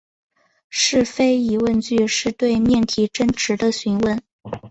[0.71, 4.19] 是非疑问句是对命题真值的询问。